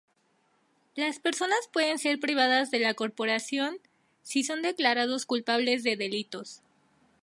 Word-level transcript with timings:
Las 0.95 1.19
personas 1.19 1.69
pueden 1.71 1.99
ser 1.99 2.19
privadas 2.19 2.71
de 2.71 2.79
la 2.79 2.95
corporación, 2.95 3.77
si 4.23 4.41
son 4.43 4.63
declarados 4.63 5.27
culpables 5.27 5.83
de 5.83 5.95
delitos. 5.95 6.63